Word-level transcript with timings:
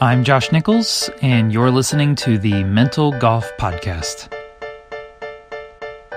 I'm 0.00 0.22
Josh 0.22 0.52
Nichols, 0.52 1.10
and 1.22 1.52
you're 1.52 1.72
listening 1.72 2.14
to 2.16 2.38
the 2.38 2.62
Mental 2.62 3.10
Golf 3.10 3.50
Podcast. 3.58 4.32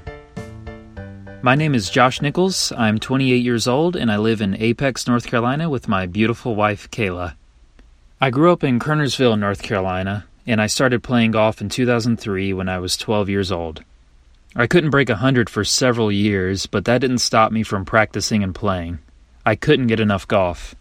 My 1.41 1.55
name 1.55 1.73
is 1.73 1.89
Josh 1.89 2.21
Nichols. 2.21 2.73
I'm 2.73 3.00
28 3.00 3.38
years 3.38 3.66
old, 3.66 3.96
and 3.96 4.12
I 4.12 4.18
live 4.18 4.41
in 4.41 4.62
Apex, 4.62 5.07
North 5.07 5.25
Carolina 5.25 5.70
with 5.70 5.88
my 5.88 6.05
beautiful 6.05 6.54
wife, 6.54 6.91
Kayla. 6.91 7.36
I 8.20 8.30
grew 8.30 8.52
up 8.52 8.66
in 8.66 8.80
Kernersville, 8.80 9.39
North 9.39 9.62
Carolina, 9.62 10.25
and 10.46 10.62
I 10.62 10.68
started 10.68 11.04
playing 11.04 11.32
golf 11.32 11.61
in 11.61 11.70
2003 11.70 12.54
when 12.54 12.70
I 12.70 12.79
was 12.79 12.97
12 12.97 13.29
years 13.29 13.51
old. 13.51 13.84
I 14.56 14.68
couldn't 14.68 14.92
break 14.92 15.10
100 15.10 15.50
for 15.50 15.64
several 15.64 16.11
years, 16.11 16.68
but 16.68 16.86
that 16.86 17.00
didn't 17.00 17.20
stop 17.20 17.51
me 17.51 17.64
from 17.64 17.86
practicing 17.86 18.43
and 18.43 18.54
playing. 18.54 19.00
I 19.46 19.56
couldn't 19.56 19.87
get 19.87 20.00
enough 20.00 20.28
golf. 20.28 20.75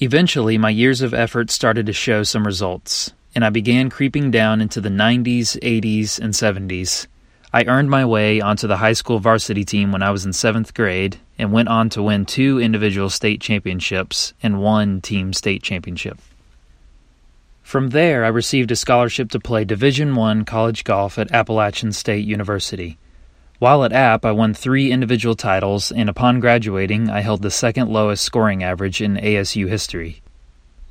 Eventually, 0.00 0.58
my 0.58 0.70
years 0.70 1.02
of 1.02 1.14
effort 1.14 1.50
started 1.50 1.86
to 1.86 1.92
show 1.92 2.24
some 2.24 2.44
results, 2.44 3.12
and 3.34 3.44
I 3.44 3.50
began 3.50 3.90
creeping 3.90 4.30
down 4.30 4.60
into 4.60 4.80
the 4.80 4.88
90s, 4.88 5.56
80s, 5.60 6.18
and 6.18 6.34
70s. 6.34 7.06
I 7.52 7.64
earned 7.66 7.90
my 7.90 8.04
way 8.04 8.40
onto 8.40 8.66
the 8.66 8.78
high 8.78 8.94
school 8.94 9.18
varsity 9.18 9.64
team 9.64 9.92
when 9.92 10.02
I 10.02 10.10
was 10.10 10.24
in 10.24 10.32
seventh 10.32 10.74
grade 10.74 11.18
and 11.38 11.52
went 11.52 11.68
on 11.68 11.90
to 11.90 12.02
win 12.02 12.24
two 12.24 12.58
individual 12.58 13.10
state 13.10 13.40
championships 13.40 14.32
and 14.42 14.60
one 14.60 15.00
team 15.00 15.32
state 15.32 15.62
championship. 15.62 16.18
From 17.72 17.88
there, 17.88 18.22
I 18.22 18.28
received 18.28 18.70
a 18.70 18.76
scholarship 18.76 19.30
to 19.30 19.40
play 19.40 19.64
Division 19.64 20.18
I 20.18 20.42
college 20.42 20.84
golf 20.84 21.18
at 21.18 21.32
Appalachian 21.32 21.92
State 21.92 22.26
University. 22.26 22.98
While 23.60 23.84
at 23.84 23.94
App, 23.94 24.26
I 24.26 24.32
won 24.32 24.52
three 24.52 24.92
individual 24.92 25.34
titles, 25.34 25.90
and 25.90 26.10
upon 26.10 26.40
graduating, 26.40 27.08
I 27.08 27.20
held 27.20 27.40
the 27.40 27.50
second 27.50 27.88
lowest 27.88 28.24
scoring 28.24 28.62
average 28.62 29.00
in 29.00 29.16
ASU 29.16 29.70
history. 29.70 30.20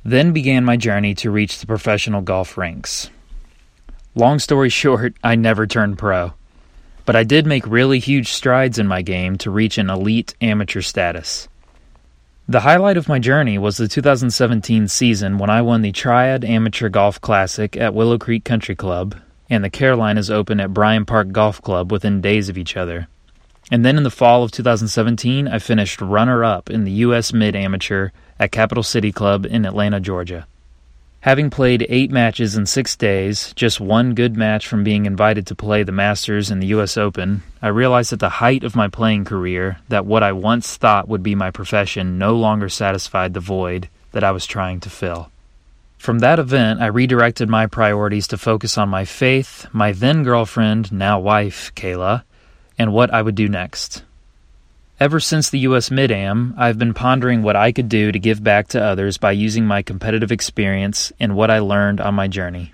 Then 0.02 0.32
began 0.32 0.64
my 0.64 0.76
journey 0.76 1.14
to 1.22 1.30
reach 1.30 1.60
the 1.60 1.68
professional 1.68 2.20
golf 2.20 2.58
ranks. 2.58 3.10
Long 4.16 4.40
story 4.40 4.68
short, 4.82 5.14
I 5.22 5.36
never 5.36 5.68
turned 5.68 5.98
pro. 5.98 6.32
But 7.04 7.14
I 7.14 7.22
did 7.22 7.46
make 7.46 7.64
really 7.64 8.00
huge 8.00 8.32
strides 8.32 8.80
in 8.80 8.88
my 8.88 9.02
game 9.02 9.38
to 9.38 9.52
reach 9.52 9.78
an 9.78 9.88
elite 9.88 10.34
amateur 10.40 10.80
status. 10.80 11.46
The 12.48 12.60
highlight 12.60 12.96
of 12.96 13.08
my 13.08 13.20
journey 13.20 13.56
was 13.56 13.76
the 13.76 13.86
2017 13.86 14.88
season 14.88 15.38
when 15.38 15.48
I 15.48 15.62
won 15.62 15.82
the 15.82 15.92
Triad 15.92 16.44
Amateur 16.44 16.88
Golf 16.88 17.20
Classic 17.20 17.76
at 17.76 17.94
Willow 17.94 18.18
Creek 18.18 18.44
Country 18.44 18.74
Club 18.74 19.14
and 19.48 19.62
the 19.62 19.70
Carolinas 19.70 20.28
Open 20.28 20.58
at 20.58 20.74
Bryan 20.74 21.04
Park 21.04 21.30
Golf 21.30 21.62
Club 21.62 21.92
within 21.92 22.20
days 22.20 22.48
of 22.48 22.58
each 22.58 22.76
other. 22.76 23.06
And 23.70 23.84
then 23.84 23.96
in 23.96 24.02
the 24.02 24.10
fall 24.10 24.42
of 24.42 24.50
2017, 24.50 25.46
I 25.46 25.60
finished 25.60 26.00
runner 26.00 26.42
up 26.42 26.68
in 26.68 26.82
the 26.82 26.90
U.S. 27.06 27.32
Mid 27.32 27.54
Amateur 27.54 28.10
at 28.40 28.50
Capital 28.50 28.82
City 28.82 29.12
Club 29.12 29.46
in 29.46 29.64
Atlanta, 29.64 30.00
Georgia. 30.00 30.48
Having 31.22 31.50
played 31.50 31.86
eight 31.88 32.10
matches 32.10 32.56
in 32.56 32.66
six 32.66 32.96
days, 32.96 33.52
just 33.54 33.78
one 33.78 34.12
good 34.14 34.36
match 34.36 34.66
from 34.66 34.82
being 34.82 35.06
invited 35.06 35.46
to 35.46 35.54
play 35.54 35.84
the 35.84 35.92
Masters 35.92 36.50
and 36.50 36.60
the 36.60 36.66
U.S. 36.74 36.96
Open, 36.96 37.44
I 37.62 37.68
realized 37.68 38.12
at 38.12 38.18
the 38.18 38.28
height 38.28 38.64
of 38.64 38.74
my 38.74 38.88
playing 38.88 39.24
career 39.24 39.78
that 39.88 40.04
what 40.04 40.24
I 40.24 40.32
once 40.32 40.76
thought 40.76 41.06
would 41.08 41.22
be 41.22 41.36
my 41.36 41.52
profession 41.52 42.18
no 42.18 42.34
longer 42.34 42.68
satisfied 42.68 43.34
the 43.34 43.40
void 43.40 43.88
that 44.10 44.24
I 44.24 44.32
was 44.32 44.46
trying 44.46 44.80
to 44.80 44.90
fill. 44.90 45.30
From 45.96 46.18
that 46.18 46.40
event, 46.40 46.80
I 46.80 46.86
redirected 46.86 47.48
my 47.48 47.68
priorities 47.68 48.26
to 48.26 48.36
focus 48.36 48.76
on 48.76 48.88
my 48.88 49.04
faith, 49.04 49.68
my 49.72 49.92
then 49.92 50.24
girlfriend, 50.24 50.90
now 50.90 51.20
wife, 51.20 51.72
Kayla, 51.76 52.24
and 52.76 52.92
what 52.92 53.14
I 53.14 53.22
would 53.22 53.36
do 53.36 53.48
next. 53.48 54.02
Ever 55.02 55.18
since 55.18 55.50
the 55.50 55.58
US 55.66 55.90
Mid 55.90 56.12
Am, 56.12 56.54
I've 56.56 56.78
been 56.78 56.94
pondering 56.94 57.42
what 57.42 57.56
I 57.56 57.72
could 57.72 57.88
do 57.88 58.12
to 58.12 58.20
give 58.20 58.44
back 58.44 58.68
to 58.68 58.80
others 58.80 59.18
by 59.18 59.32
using 59.32 59.66
my 59.66 59.82
competitive 59.82 60.30
experience 60.30 61.12
and 61.18 61.34
what 61.34 61.50
I 61.50 61.58
learned 61.58 62.00
on 62.00 62.14
my 62.14 62.28
journey. 62.28 62.72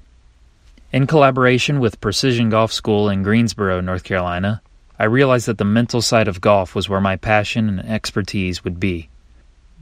In 0.92 1.06
collaboration 1.06 1.80
with 1.80 2.02
Precision 2.02 2.50
Golf 2.50 2.70
School 2.70 3.08
in 3.08 3.22
Greensboro, 3.22 3.80
North 3.80 4.04
Carolina, 4.04 4.60
I 4.98 5.04
realized 5.04 5.46
that 5.46 5.56
the 5.56 5.64
mental 5.64 6.02
side 6.02 6.28
of 6.28 6.42
golf 6.42 6.74
was 6.74 6.86
where 6.86 7.00
my 7.00 7.16
passion 7.16 7.66
and 7.66 7.88
expertise 7.88 8.62
would 8.62 8.78
be. 8.78 9.08